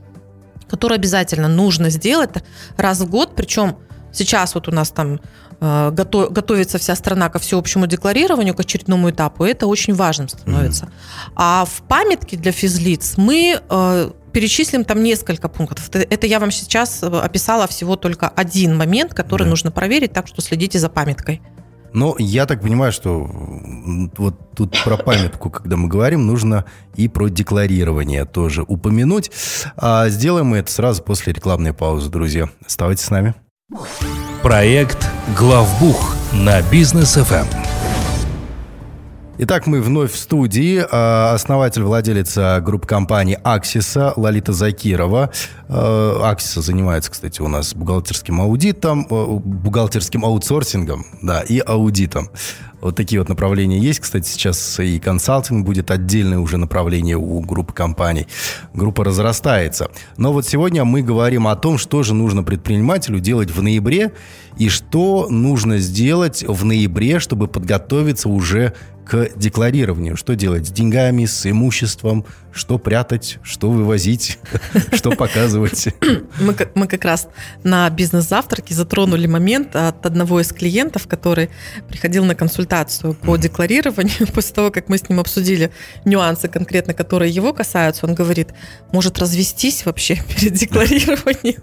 которую 0.69 0.97
обязательно 0.97 1.47
нужно 1.47 1.89
сделать 1.89 2.31
раз 2.77 2.99
в 2.99 3.09
год, 3.09 3.35
причем 3.35 3.77
Сейчас 4.11 4.55
вот 4.55 4.67
у 4.67 4.71
нас 4.71 4.91
там 4.91 5.19
готовится 5.61 6.79
вся 6.79 6.95
страна 6.95 7.29
ко 7.29 7.37
всеобщему 7.37 7.85
декларированию, 7.85 8.55
к 8.55 8.59
очередному 8.59 9.11
этапу, 9.11 9.45
это 9.45 9.67
очень 9.67 9.93
важным 9.93 10.27
становится. 10.27 10.85
Mm-hmm. 10.85 11.31
А 11.35 11.65
в 11.65 11.83
памятке 11.83 12.35
для 12.35 12.51
физлиц 12.51 13.13
мы 13.17 13.61
э, 13.69 14.11
перечислим 14.31 14.83
там 14.85 15.03
несколько 15.03 15.47
пунктов. 15.49 15.87
Это, 15.89 15.99
это 15.99 16.25
я 16.25 16.39
вам 16.39 16.51
сейчас 16.51 17.03
описала 17.03 17.67
всего 17.67 17.95
только 17.95 18.27
один 18.27 18.75
момент, 18.75 19.13
который 19.13 19.43
да. 19.43 19.49
нужно 19.49 19.71
проверить, 19.71 20.13
так 20.13 20.27
что 20.27 20.41
следите 20.41 20.79
за 20.79 20.89
памяткой. 20.89 21.41
Но 21.93 22.15
я 22.17 22.45
так 22.45 22.61
понимаю, 22.61 22.91
что 22.91 23.29
вот 24.17 24.55
тут 24.55 24.81
про 24.83 24.97
памятку, 24.97 25.49
когда 25.49 25.75
мы 25.75 25.89
говорим, 25.89 26.25
нужно 26.25 26.65
и 26.95 27.07
про 27.07 27.27
декларирование 27.27 28.25
тоже 28.25 28.63
упомянуть. 28.63 29.29
А 29.75 30.07
сделаем 30.09 30.47
мы 30.47 30.57
это 30.57 30.71
сразу 30.71 31.03
после 31.03 31.33
рекламной 31.33 31.73
паузы, 31.73 32.09
друзья. 32.09 32.49
Оставайтесь 32.65 33.03
с 33.03 33.09
нами. 33.09 33.35
Проект 34.43 35.07
«Главбух» 35.37 36.15
на 36.33 36.63
бизнес 36.63 37.13
ФМ. 37.13 37.45
Итак, 39.37 39.67
мы 39.67 39.83
вновь 39.83 40.11
в 40.11 40.17
студии. 40.17 40.83
А, 40.91 41.33
основатель, 41.35 41.83
владелица 41.83 42.59
группы 42.59 42.87
компании 42.87 43.37
Аксиса 43.43 44.13
Лолита 44.15 44.51
Закирова. 44.51 45.29
Аксиса 45.69 46.61
занимается, 46.61 47.11
кстати, 47.11 47.39
у 47.41 47.47
нас 47.47 47.75
бухгалтерским 47.75 48.41
аудитом, 48.41 49.05
бухгалтерским 49.07 50.25
аутсорсингом, 50.25 51.05
да, 51.21 51.41
и 51.41 51.59
аудитом. 51.59 52.29
Вот 52.81 52.95
такие 52.95 53.19
вот 53.19 53.29
направления 53.29 53.79
есть. 53.79 53.99
Кстати, 53.99 54.27
сейчас 54.27 54.79
и 54.79 54.99
консалтинг 54.99 55.65
будет 55.65 55.91
отдельное 55.91 56.39
уже 56.39 56.57
направление 56.57 57.17
у 57.17 57.39
группы 57.41 57.73
компаний. 57.73 58.27
Группа 58.73 59.03
разрастается. 59.03 59.91
Но 60.17 60.33
вот 60.33 60.47
сегодня 60.47 60.83
мы 60.83 61.01
говорим 61.01 61.47
о 61.47 61.55
том, 61.55 61.77
что 61.77 62.03
же 62.03 62.13
нужно 62.13 62.43
предпринимателю 62.43 63.19
делать 63.19 63.51
в 63.51 63.61
ноябре 63.61 64.11
и 64.57 64.69
что 64.69 65.27
нужно 65.29 65.77
сделать 65.77 66.43
в 66.47 66.65
ноябре, 66.65 67.19
чтобы 67.19 67.47
подготовиться 67.47 68.29
уже 68.29 68.73
к 69.11 69.29
декларированию. 69.35 70.15
Что 70.15 70.37
делать 70.37 70.65
с 70.67 70.71
деньгами, 70.71 71.25
с 71.25 71.45
имуществом, 71.45 72.25
что 72.53 72.77
прятать, 72.77 73.39
что 73.43 73.69
вывозить, 73.69 74.39
что 74.93 75.11
показывать. 75.11 75.89
Мы, 76.39 76.55
мы 76.75 76.87
как 76.87 77.03
раз 77.03 77.27
на 77.63 77.89
бизнес-завтраке 77.89 78.73
затронули 78.73 79.27
момент 79.27 79.75
от 79.75 80.05
одного 80.05 80.39
из 80.39 80.53
клиентов, 80.53 81.07
который 81.07 81.49
приходил 81.89 82.23
на 82.23 82.35
консультацию 82.35 83.13
по 83.13 83.35
декларированию. 83.35 84.27
После 84.33 84.55
того, 84.55 84.71
как 84.71 84.87
мы 84.87 84.97
с 84.97 85.09
ним 85.09 85.19
обсудили 85.19 85.71
нюансы 86.05 86.47
конкретно, 86.47 86.93
которые 86.93 87.31
его 87.31 87.51
касаются, 87.51 88.05
он 88.05 88.15
говорит, 88.15 88.49
может 88.93 89.19
развестись 89.19 89.85
вообще 89.85 90.15
перед 90.39 90.53
декларированием. 90.53 91.61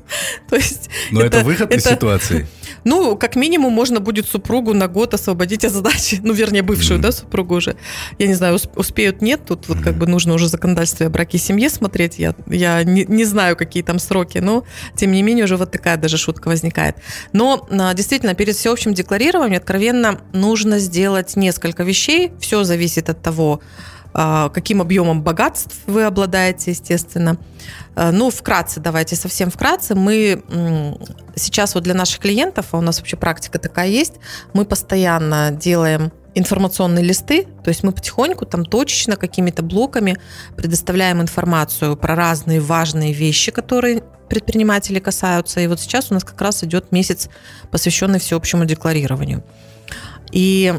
То 0.51 0.57
есть 0.57 0.91
Но 1.11 1.23
это, 1.23 1.39
это 1.39 1.47
выход 1.47 1.73
из 1.73 1.83
ситуации. 1.83 2.47
Ну, 2.85 3.17
как 3.17 3.37
минимум, 3.37 3.73
можно 3.73 4.01
будет 4.01 4.27
супругу 4.27 4.75
на 4.75 4.89
год 4.89 5.15
освободить 5.15 5.65
от 5.65 5.73
задачи. 5.73 6.21
Ну, 6.23 6.33
вернее, 6.33 6.63
бывшую, 6.63 7.01
да, 7.01 7.13
супругу 7.13 7.57
уже. 7.57 7.77
Я 8.19 8.27
не 8.27 8.35
знаю, 8.35 8.59
успеют, 8.77 9.23
нет. 9.23 9.41
Тут 9.47 9.69
вот 9.69 9.81
как 9.81 9.97
бы 9.97 10.07
нужно 10.07 10.35
уже 10.35 10.49
законодательство 10.49 11.07
о 11.07 11.11
браке 11.11 11.39
и 11.39 11.41
семье 11.41 11.71
смотреть. 11.71 12.19
Я, 12.19 12.35
я 12.47 12.83
не, 12.85 13.05
не 13.05 13.25
знаю, 13.25 13.57
какие 13.57 13.83
там 13.83 13.99
сроки, 13.99 14.39
но, 14.39 14.65
тем 14.95 15.13
не 15.13 15.23
менее, 15.23 15.45
уже 15.45 15.57
вот 15.57 15.71
такая 15.71 15.97
даже 15.97 16.19
шутка 16.19 16.49
возникает. 16.49 16.97
Но 17.33 17.67
а, 17.71 17.95
действительно, 17.95 18.35
перед 18.35 18.57
всеобщим 18.57 18.95
декларированием 18.95 19.59
откровенно 19.59 20.21
нужно 20.33 20.79
сделать 20.79 21.37
несколько 21.37 21.85
вещей. 21.85 22.33
Все 22.41 22.65
зависит 22.65 23.09
от 23.09 23.23
того, 23.23 23.61
каким 24.13 24.81
объемом 24.81 25.23
богатств 25.23 25.77
вы 25.87 26.05
обладаете, 26.05 26.71
естественно. 26.73 27.37
А, 27.95 28.11
ну, 28.11 28.31
вкратце, 28.31 28.81
давайте 28.81 29.17
совсем 29.17 29.51
вкратце. 29.51 29.95
Мы 29.95 30.43
сейчас 31.37 31.75
вот 31.75 31.85
для 31.85 31.95
наших 31.95 32.21
клиентов, 32.21 32.67
а 32.73 32.79
у 32.79 32.81
нас 32.81 32.99
вообще 32.99 33.17
практика 33.17 33.59
такая 33.59 33.89
есть, 33.89 34.15
мы 34.53 34.65
постоянно 34.65 35.51
делаем 35.51 36.13
информационные 36.35 37.05
листы, 37.05 37.47
то 37.65 37.69
есть 37.69 37.83
мы 37.83 37.93
потихоньку 37.93 38.47
там 38.47 38.65
точечно 38.65 39.17
какими-то 39.17 39.63
блоками 39.63 40.19
предоставляем 40.57 41.21
информацию 41.21 41.97
про 41.97 42.15
разные 42.15 42.61
важные 42.61 43.13
вещи, 43.13 43.51
которые 43.51 44.03
предприниматели 44.29 45.01
касаются. 45.01 45.61
И 45.61 45.67
вот 45.67 45.81
сейчас 45.81 46.11
у 46.11 46.15
нас 46.15 46.25
как 46.25 46.41
раз 46.41 46.63
идет 46.63 46.93
месяц, 46.93 47.29
посвященный 47.71 48.21
всеобщему 48.21 48.67
декларированию. 48.67 49.43
И 50.31 50.75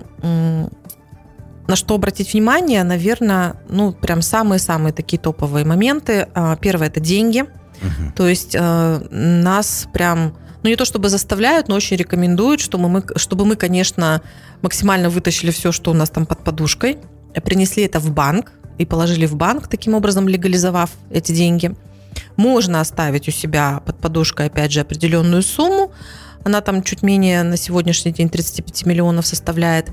на 1.69 1.75
что 1.75 1.93
обратить 1.93 2.33
внимание, 2.33 2.83
наверное, 2.83 3.55
ну, 3.69 3.93
прям 3.93 4.21
самые-самые 4.23 4.91
такие 4.91 5.19
топовые 5.19 5.65
моменты. 5.65 6.27
А, 6.33 6.55
первое– 6.55 6.87
это 6.89 6.99
деньги. 6.99 7.41
Угу. 7.41 8.13
То 8.15 8.27
есть 8.27 8.55
э, 8.55 9.07
нас 9.11 9.87
прям 9.93 10.33
Ну, 10.63 10.69
не 10.69 10.75
то 10.75 10.83
чтобы 10.83 11.09
заставляют, 11.09 11.69
но 11.69 11.75
очень 11.75 11.97
рекомендуют, 11.97 12.59
чтобы 12.59 12.89
мы, 12.89 13.03
чтобы 13.15 13.45
мы, 13.45 13.55
конечно, 13.55 14.21
максимально 14.61 15.09
вытащили 15.09 15.51
все, 15.51 15.71
что 15.71 15.91
у 15.91 15.93
нас 15.93 16.09
там 16.09 16.25
под 16.25 16.43
подушкой, 16.43 16.97
принесли 17.45 17.83
это 17.83 17.99
в 17.99 18.11
банк 18.11 18.51
и 18.77 18.85
положили 18.85 19.25
в 19.25 19.35
банк, 19.35 19.67
таким 19.67 19.93
образом 19.93 20.27
легализовав 20.27 20.89
эти 21.11 21.31
деньги. 21.31 21.75
Можно 22.35 22.81
оставить 22.81 23.27
у 23.27 23.31
себя 23.31 23.81
под 23.85 23.99
подушкой, 23.99 24.47
опять 24.47 24.71
же, 24.71 24.81
определенную 24.81 25.43
сумму, 25.43 25.91
она 26.43 26.61
там 26.61 26.83
чуть 26.83 27.03
менее 27.03 27.43
на 27.43 27.57
сегодняшний 27.57 28.11
день 28.11 28.29
35 28.29 28.85
миллионов 28.85 29.27
составляет. 29.27 29.89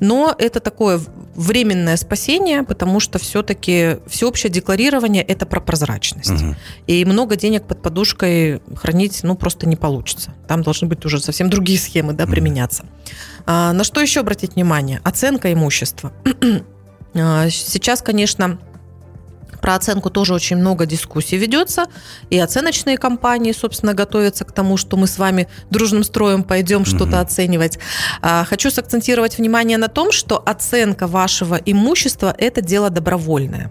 Но 0.00 0.34
это 0.38 0.60
такое 0.60 1.00
временное 1.34 1.96
спасение, 1.96 2.62
потому 2.62 3.00
что 3.00 3.18
все-таки 3.18 3.98
всеобщее 4.06 4.50
декларирование– 4.50 5.22
это 5.24 5.46
про 5.46 5.60
прозрачность. 5.60 6.30
Угу. 6.30 6.54
И 6.86 7.04
много 7.04 7.36
денег 7.36 7.64
под 7.64 7.82
подушкой 7.82 8.60
хранить 8.76 9.20
ну, 9.22 9.36
просто 9.36 9.68
не 9.68 9.76
получится. 9.76 10.32
Там 10.48 10.62
должны 10.62 10.88
быть 10.88 11.04
уже 11.04 11.20
совсем 11.20 11.50
другие 11.50 11.78
схемы 11.78 12.12
да, 12.12 12.26
применяться. 12.26 12.84
А, 13.46 13.72
на 13.72 13.84
что 13.84 14.00
еще 14.00 14.20
обратить 14.20 14.54
внимание? 14.54 15.00
Оценка 15.04 15.52
имущества. 15.52 16.12
А, 17.18 17.48
сейчас, 17.48 18.02
конечно, 18.02 18.58
про 19.60 19.74
оценку 19.74 20.10
тоже 20.10 20.34
очень 20.34 20.56
много 20.56 20.86
дискуссий 20.86 21.36
ведется, 21.36 21.86
и 22.30 22.38
оценочные 22.38 22.98
компании, 22.98 23.52
собственно, 23.52 23.94
готовятся 23.94 24.44
к 24.44 24.52
тому, 24.52 24.76
что 24.76 24.96
мы 24.96 25.06
с 25.06 25.18
вами 25.18 25.48
дружным 25.70 26.04
строем 26.04 26.42
пойдем 26.42 26.82
mm-hmm. 26.82 26.96
что-то 26.96 27.20
оценивать. 27.20 27.78
А, 28.22 28.44
хочу 28.44 28.70
сакцентировать 28.70 29.38
внимание 29.38 29.78
на 29.78 29.88
том, 29.88 30.12
что 30.12 30.42
оценка 30.44 31.06
вашего 31.06 31.56
имущества– 31.56 32.34
это 32.38 32.60
дело 32.62 32.90
добровольное. 32.90 33.70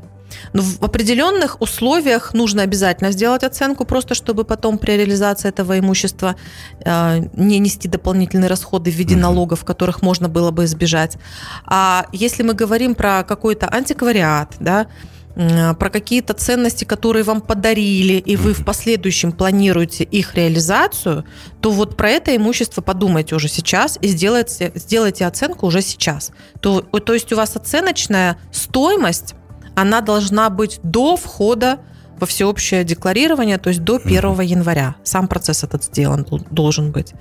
Но 0.54 0.62
в 0.62 0.84
определенных 0.84 1.62
условиях 1.62 2.34
нужно 2.34 2.64
обязательно 2.64 3.12
сделать 3.12 3.44
оценку, 3.44 3.86
просто 3.86 4.16
чтобы 4.16 4.44
потом 4.44 4.78
при 4.78 4.94
реализации 4.94 5.50
этого 5.50 5.80
имущества 5.80 6.36
э, 6.84 7.20
не 7.34 7.60
нести 7.60 7.88
дополнительные 7.88 8.50
расходы 8.50 8.92
в 8.92 8.96
виде 8.96 9.16
налогов, 9.16 9.66
которых 9.66 10.02
можно 10.02 10.30
было 10.30 10.52
бы 10.52 10.66
избежать. 10.66 11.18
А 11.66 12.08
если 12.12 12.44
мы 12.44 12.54
говорим 12.54 12.96
про 12.96 13.24
какой-то 13.24 13.68
антиквариат, 13.68 14.56
да, 14.60 14.88
про 15.36 15.90
какие-то 15.90 16.34
ценности, 16.34 16.86
которые 16.86 17.24
вам 17.24 17.42
подарили, 17.42 18.14
и 18.14 18.38
вы 18.38 18.54
в 18.54 18.64
последующем 18.64 19.34
планируете 19.34 20.06
их 20.06 20.34
реализацию, 20.36 21.26
то 21.60 21.72
вот 21.72 21.98
про 21.98 22.10
это 22.10 22.36
имущество 22.36 22.82
подумайте 22.82 23.36
уже 23.36 23.50
сейчас 23.50 23.98
и 24.02 24.08
сделайте, 24.08 24.72
сделайте 24.76 25.26
оценку 25.26 25.68
уже 25.68 25.82
сейчас. 25.82 26.32
То, 26.62 26.82
то 26.82 27.14
есть 27.14 27.34
у 27.34 27.36
вас 27.36 27.56
оценочная 27.56 28.38
стоимость, 28.52 29.36
она 29.76 30.00
должна 30.00 30.50
быть 30.50 30.80
до 30.84 31.18
входа 31.18 31.80
во 32.18 32.26
всеобщее 32.26 32.86
декларирование, 32.86 33.58
то 33.58 33.68
есть 33.68 33.84
до 33.84 33.98
1 33.98 34.40
января. 34.40 34.96
Сам 35.04 35.28
процесс 35.28 35.66
этот 35.66 35.84
сделан 35.84 36.26
должен 36.50 36.94
быть. 36.94 37.14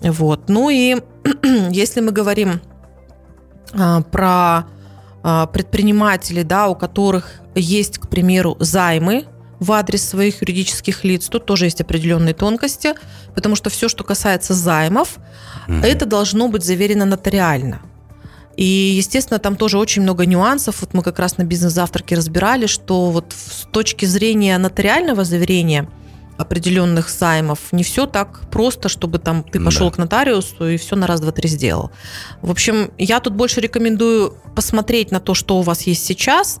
Вот. 0.00 0.48
Ну 0.48 0.70
и 0.70 0.96
если 1.70 2.00
мы 2.00 2.10
говорим 2.10 2.62
а, 3.74 4.00
про 4.00 4.64
а, 5.26 5.46
предпринимателей, 5.46 6.44
да, 6.44 6.68
у 6.68 6.74
которых 6.74 7.40
есть, 7.54 7.98
к 7.98 8.08
примеру, 8.08 8.58
займы 8.60 9.24
в 9.58 9.72
адрес 9.72 10.06
своих 10.06 10.42
юридических 10.42 11.02
лиц, 11.02 11.28
тут 11.28 11.46
тоже 11.46 11.64
есть 11.64 11.80
определенные 11.80 12.34
тонкости, 12.34 12.92
потому 13.34 13.56
что 13.56 13.70
все, 13.70 13.88
что 13.88 14.04
касается 14.04 14.52
займов, 14.52 15.16
угу. 15.66 15.78
это 15.78 16.04
должно 16.04 16.48
быть 16.48 16.62
заверено 16.62 17.06
нотариально. 17.06 17.80
И, 18.58 18.64
естественно, 18.64 19.38
там 19.38 19.56
тоже 19.56 19.78
очень 19.78 20.02
много 20.02 20.26
нюансов. 20.26 20.82
Вот 20.82 20.92
мы 20.92 21.02
как 21.02 21.18
раз 21.18 21.38
на 21.38 21.44
бизнес-завтраке 21.44 22.16
разбирали, 22.16 22.66
что 22.66 23.10
вот 23.10 23.34
с 23.34 23.66
точки 23.72 24.04
зрения 24.04 24.58
нотариального 24.58 25.24
заверения– 25.24 25.88
определенных 26.36 27.10
займов. 27.10 27.58
Не 27.72 27.82
все 27.82 28.06
так 28.06 28.40
просто, 28.50 28.88
чтобы 28.88 29.18
там 29.18 29.42
ты 29.42 29.60
пошел 29.60 29.88
да. 29.88 29.94
к 29.94 29.98
нотариусу 29.98 30.68
и 30.68 30.76
все 30.76 30.96
на 30.96 31.06
раз, 31.06 31.20
два, 31.20 31.32
три 31.32 31.48
сделал. 31.48 31.90
В 32.42 32.50
общем, 32.50 32.90
я 32.98 33.20
тут 33.20 33.34
больше 33.34 33.60
рекомендую 33.60 34.36
посмотреть 34.54 35.10
на 35.10 35.20
то, 35.20 35.34
что 35.34 35.58
у 35.58 35.62
вас 35.62 35.82
есть 35.82 36.04
сейчас. 36.04 36.58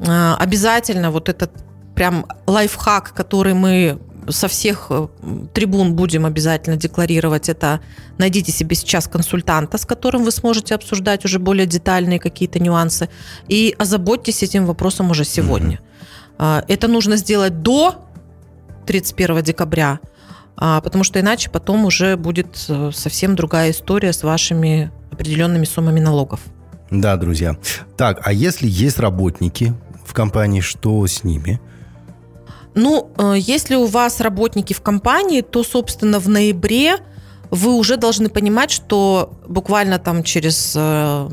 А, 0.00 0.36
обязательно 0.36 1.10
вот 1.10 1.28
этот 1.28 1.52
прям 1.94 2.26
лайфхак, 2.46 3.12
который 3.14 3.54
мы 3.54 3.98
со 4.28 4.48
всех 4.48 4.86
э, 4.90 5.06
трибун 5.52 5.94
будем 5.94 6.24
обязательно 6.24 6.76
декларировать, 6.76 7.50
это 7.50 7.80
найдите 8.18 8.52
себе 8.52 8.74
сейчас 8.74 9.06
консультанта, 9.06 9.76
с 9.76 9.84
которым 9.84 10.24
вы 10.24 10.30
сможете 10.30 10.74
обсуждать 10.74 11.24
уже 11.26 11.38
более 11.38 11.66
детальные 11.66 12.18
какие-то 12.18 12.58
нюансы, 12.58 13.10
и 13.48 13.74
озаботьтесь 13.78 14.42
этим 14.42 14.64
вопросом 14.64 15.10
уже 15.10 15.24
сегодня. 15.24 15.80
Mm-hmm. 16.38 16.64
Это 16.68 16.88
нужно 16.88 17.16
сделать 17.16 17.62
до 17.62 18.03
31 18.84 19.42
декабря, 19.42 20.00
а, 20.56 20.80
потому 20.80 21.04
что 21.04 21.20
иначе 21.20 21.50
потом 21.50 21.84
уже 21.84 22.16
будет 22.16 22.64
э, 22.68 22.90
совсем 22.94 23.34
другая 23.34 23.70
история 23.70 24.12
с 24.12 24.22
вашими 24.22 24.92
определенными 25.10 25.64
суммами 25.64 26.00
налогов. 26.00 26.40
Да, 26.90 27.16
друзья. 27.16 27.56
Так, 27.96 28.20
а 28.24 28.32
если 28.32 28.68
есть 28.68 28.98
работники 28.98 29.74
в 30.04 30.12
компании, 30.12 30.60
что 30.60 31.06
с 31.06 31.24
ними? 31.24 31.60
Ну, 32.74 33.10
э, 33.16 33.34
если 33.38 33.74
у 33.74 33.86
вас 33.86 34.20
работники 34.20 34.72
в 34.72 34.80
компании, 34.80 35.40
то, 35.40 35.64
собственно, 35.64 36.18
в 36.18 36.28
ноябре 36.28 36.96
вы 37.50 37.74
уже 37.74 37.96
должны 37.96 38.28
понимать, 38.28 38.70
что 38.70 39.38
буквально 39.46 39.98
там 39.98 40.22
через 40.22 40.74
э, 40.76 41.28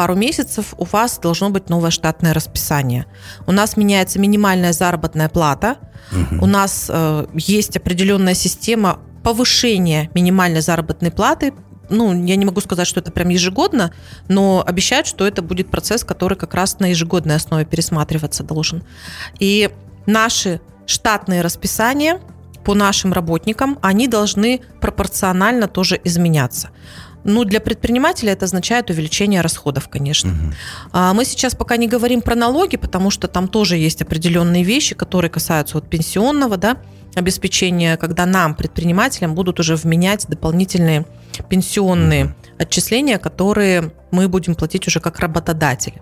пару 0.00 0.14
месяцев 0.14 0.72
у 0.78 0.86
вас 0.86 1.18
должно 1.18 1.50
быть 1.50 1.68
новое 1.68 1.90
штатное 1.90 2.32
расписание. 2.32 3.04
У 3.46 3.52
нас 3.52 3.76
меняется 3.76 4.18
минимальная 4.18 4.72
заработная 4.72 5.28
плата. 5.28 5.76
Угу. 6.10 6.42
У 6.42 6.46
нас 6.46 6.86
э, 6.88 7.26
есть 7.34 7.76
определенная 7.76 8.32
система 8.32 9.00
повышения 9.22 10.08
минимальной 10.14 10.62
заработной 10.62 11.10
платы. 11.10 11.52
Ну, 11.90 12.24
я 12.24 12.36
не 12.36 12.46
могу 12.46 12.62
сказать, 12.62 12.86
что 12.86 13.00
это 13.00 13.12
прям 13.12 13.28
ежегодно, 13.28 13.92
но 14.26 14.64
обещают, 14.66 15.06
что 15.06 15.26
это 15.26 15.42
будет 15.42 15.70
процесс, 15.70 16.02
который 16.02 16.38
как 16.38 16.54
раз 16.54 16.78
на 16.78 16.86
ежегодной 16.86 17.36
основе 17.36 17.66
пересматриваться 17.66 18.42
должен. 18.42 18.82
И 19.38 19.68
наши 20.06 20.62
штатные 20.86 21.42
расписания 21.42 22.20
по 22.64 22.72
нашим 22.72 23.12
работникам, 23.12 23.78
они 23.82 24.08
должны 24.08 24.62
пропорционально 24.80 25.68
тоже 25.68 26.00
изменяться. 26.04 26.70
Ну, 27.24 27.44
для 27.44 27.60
предпринимателя 27.60 28.32
это 28.32 28.46
означает 28.46 28.90
увеличение 28.90 29.40
расходов, 29.40 29.88
конечно. 29.88 30.32
Угу. 30.32 30.98
Мы 31.14 31.24
сейчас 31.24 31.54
пока 31.54 31.76
не 31.76 31.86
говорим 31.86 32.22
про 32.22 32.34
налоги, 32.34 32.76
потому 32.76 33.10
что 33.10 33.28
там 33.28 33.48
тоже 33.48 33.76
есть 33.76 34.02
определенные 34.02 34.62
вещи, 34.62 34.94
которые 34.94 35.30
касаются 35.30 35.76
вот 35.76 35.88
пенсионного 35.88 36.56
да, 36.56 36.78
обеспечения, 37.14 37.96
когда 37.96 38.26
нам, 38.26 38.54
предпринимателям, 38.54 39.34
будут 39.34 39.60
уже 39.60 39.76
вменять 39.76 40.26
дополнительные 40.28 41.06
пенсионные 41.48 42.24
угу. 42.26 42.34
отчисления, 42.58 43.18
которые 43.18 43.92
мы 44.10 44.28
будем 44.28 44.54
платить 44.54 44.86
уже 44.86 45.00
как 45.00 45.20
работодатель. 45.20 45.94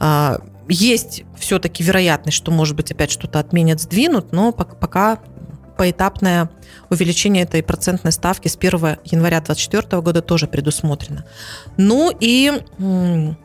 А, 0.00 0.38
есть 0.68 1.24
все-таки 1.38 1.82
вероятность, 1.82 2.36
что, 2.36 2.50
может 2.50 2.76
быть, 2.76 2.92
опять 2.92 3.10
что-то 3.10 3.38
отменят, 3.38 3.80
сдвинут, 3.80 4.32
но 4.32 4.52
пока 4.52 5.18
поэтапное 5.78 6.50
увеличение 6.90 7.44
этой 7.44 7.62
процентной 7.62 8.12
ставки 8.12 8.48
с 8.48 8.56
1 8.56 8.98
января 9.04 9.40
2024 9.40 10.02
года 10.02 10.20
тоже 10.20 10.48
предусмотрено. 10.48 11.24
Ну 11.76 12.12
и, 12.18 12.52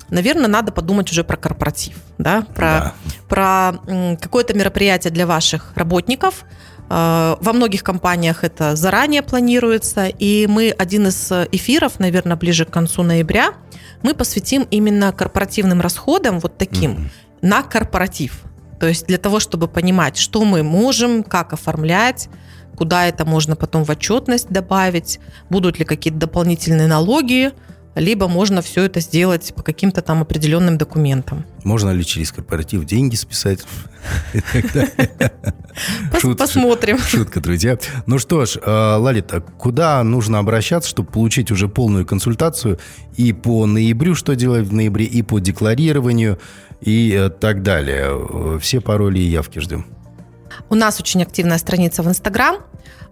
наверное, 0.09 0.47
надо 0.47 0.71
подумать 0.71 1.11
уже 1.11 1.23
про 1.23 1.37
корпоратив, 1.37 1.95
да, 2.17 2.41
про, 2.55 2.67
да. 2.67 2.93
про 3.29 4.17
какое-то 4.19 4.55
мероприятие 4.55 5.11
для 5.11 5.27
ваших 5.27 5.73
работников. 5.75 6.43
А, 6.89 7.37
во 7.39 7.53
многих 7.53 7.83
компаниях 7.83 8.43
это 8.43 8.75
заранее 8.75 9.21
планируется, 9.21 10.07
и 10.07 10.47
мы 10.47 10.71
один 10.71 11.07
из 11.07 11.31
эфиров, 11.51 11.99
наверное, 11.99 12.35
ближе 12.35 12.65
к 12.65 12.71
концу 12.71 13.03
ноября, 13.03 13.53
мы 14.01 14.15
посвятим 14.15 14.67
именно 14.71 15.13
корпоративным 15.13 15.81
расходам, 15.81 16.39
вот 16.39 16.57
таким, 16.57 16.91
mm-hmm. 16.91 17.09
на 17.41 17.61
корпоратив. 17.61 18.43
То 18.83 18.89
есть 18.89 19.07
для 19.07 19.17
того, 19.17 19.39
чтобы 19.39 19.69
понимать, 19.69 20.17
что 20.17 20.43
мы 20.43 20.61
можем, 20.61 21.23
как 21.23 21.53
оформлять, 21.53 22.27
куда 22.75 23.07
это 23.07 23.23
можно 23.23 23.55
потом 23.55 23.85
в 23.85 23.89
отчетность 23.89 24.49
добавить, 24.49 25.21
будут 25.49 25.79
ли 25.79 25.85
какие-то 25.85 26.19
дополнительные 26.19 26.87
налоги, 26.87 27.53
либо 27.95 28.27
можно 28.27 28.61
все 28.61 28.83
это 28.83 28.99
сделать 28.99 29.53
по 29.55 29.63
каким-то 29.63 30.01
там 30.01 30.21
определенным 30.21 30.77
документам. 30.77 31.45
Можно 31.63 31.91
ли 31.91 32.03
через 32.03 32.33
корпоратив 32.33 32.83
деньги 32.83 33.15
списать? 33.15 33.61
Посмотрим. 36.37 36.97
Шутка, 36.97 37.39
друзья. 37.39 37.77
Ну 38.05 38.19
что 38.19 38.45
ж, 38.45 38.57
э, 38.57 38.95
Лалита, 38.97 39.39
куда 39.39 40.03
нужно 40.03 40.39
обращаться, 40.39 40.89
чтобы 40.89 41.09
получить 41.09 41.51
уже 41.51 41.69
полную 41.69 42.05
консультацию 42.05 42.79
и 43.15 43.31
по 43.31 43.65
ноябрю, 43.65 44.13
что 44.13 44.35
делать 44.35 44.67
в 44.67 44.73
ноябре, 44.73 45.05
и 45.05 45.21
по 45.21 45.39
декларированию, 45.39 46.37
и 46.85 47.13
э, 47.13 47.29
так 47.29 47.63
далее. 47.63 48.59
Все 48.59 48.81
пароли 48.81 49.19
и 49.19 49.23
явки 49.23 49.59
ждем. 49.59 49.85
У 50.69 50.75
нас 50.75 50.99
очень 50.99 51.23
активная 51.23 51.57
страница 51.57 52.03
в 52.03 52.07
Инстаграм. 52.07 52.57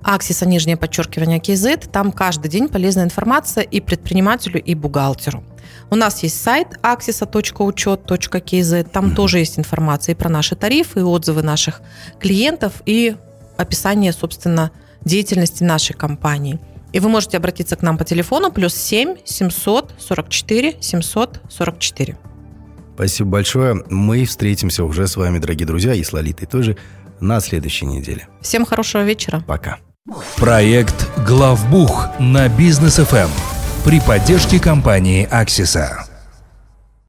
Аксиса, 0.03 0.47
нижнее 0.47 0.77
подчеркивание 0.77 1.39
KZ. 1.39 1.89
Там 1.91 2.11
каждый 2.11 2.49
день 2.49 2.69
полезная 2.69 3.05
информация 3.05 3.63
и 3.63 3.79
предпринимателю, 3.79 4.59
и 4.61 4.73
бухгалтеру. 4.73 5.43
У 5.89 5.95
нас 5.95 6.23
есть 6.23 6.41
сайт 6.41 6.79
axisa.учет.kz. 6.81 8.89
Там 8.89 9.05
mm-hmm. 9.05 9.15
тоже 9.15 9.39
есть 9.39 9.59
информация 9.59 10.15
и 10.15 10.17
про 10.17 10.29
наши 10.29 10.55
тарифы, 10.55 11.01
и 11.01 11.03
отзывы 11.03 11.43
наших 11.43 11.81
клиентов, 12.19 12.81
и 12.85 13.15
описание, 13.57 14.13
собственно, 14.13 14.71
деятельности 15.05 15.63
нашей 15.63 15.93
компании. 15.93 16.59
И 16.93 16.99
вы 16.99 17.09
можете 17.09 17.37
обратиться 17.37 17.75
к 17.75 17.81
нам 17.81 17.97
по 17.97 18.03
телефону 18.03 18.51
плюс 18.51 18.73
7 18.73 19.17
744 19.23 20.77
744. 20.79 22.17
Спасибо 22.95 23.29
большое. 23.29 23.83
Мы 23.89 24.25
встретимся 24.25 24.83
уже 24.83 25.07
с 25.07 25.15
вами, 25.15 25.39
дорогие 25.39 25.65
друзья, 25.65 25.93
и 25.93 26.03
с 26.03 26.13
Лолитой 26.13 26.47
тоже 26.47 26.77
на 27.19 27.39
следующей 27.39 27.85
неделе. 27.85 28.27
Всем 28.41 28.65
хорошего 28.65 29.03
вечера. 29.03 29.43
Пока. 29.47 29.77
Проект 30.37 31.07
«Главбух» 31.27 32.09
на 32.19 32.49
Бизнес 32.49 32.95
ФМ 32.95 33.29
при 33.85 33.99
поддержке 33.99 34.59
компании 34.59 35.27
«Аксиса». 35.29 36.10